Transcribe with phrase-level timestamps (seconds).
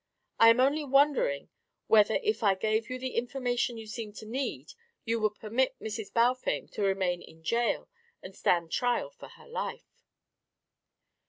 [0.39, 1.49] I am only wondering
[1.85, 4.73] whether if I gave you the information you seem to need
[5.05, 6.11] you would permit Mrs.
[6.11, 7.87] Balfame to remain in jail
[8.23, 10.01] and stand trial for her life."